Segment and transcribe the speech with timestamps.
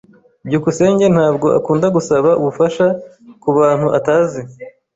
[0.47, 2.85] byukusenge ntabwo akunda gusaba ubufasha
[3.41, 4.41] kubantu atazi.